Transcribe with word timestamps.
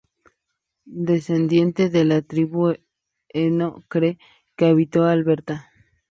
Descendiente 1.09 1.91
de 1.91 2.05
la 2.05 2.23
tribu 2.23 2.73
"enoch 3.33 3.83
cree" 3.87 4.17
que 4.55 4.65
habitó 4.65 5.03
Alberta. 5.05 5.69